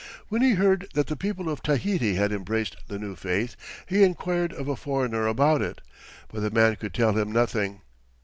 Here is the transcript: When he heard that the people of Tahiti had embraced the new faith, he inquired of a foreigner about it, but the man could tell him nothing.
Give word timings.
When 0.29 0.41
he 0.41 0.53
heard 0.53 0.87
that 0.95 1.05
the 1.05 1.15
people 1.15 1.47
of 1.47 1.61
Tahiti 1.61 2.15
had 2.15 2.31
embraced 2.31 2.75
the 2.87 2.97
new 2.97 3.15
faith, 3.15 3.55
he 3.85 4.01
inquired 4.01 4.51
of 4.51 4.67
a 4.67 4.75
foreigner 4.75 5.27
about 5.27 5.61
it, 5.61 5.79
but 6.29 6.39
the 6.39 6.49
man 6.49 6.75
could 6.77 6.95
tell 6.95 7.13
him 7.13 7.31
nothing. 7.31 7.81